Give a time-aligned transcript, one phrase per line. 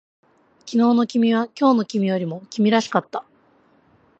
[0.61, 3.23] 昨日の君は今日の君よりも君らしかった